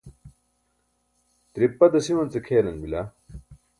tiripa 1.51 1.85
dasiwance 1.93 2.39
kʰelan 2.45 2.77
bila 2.83 3.01